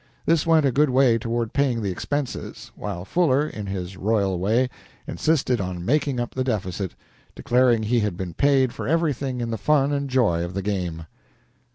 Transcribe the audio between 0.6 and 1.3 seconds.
a good way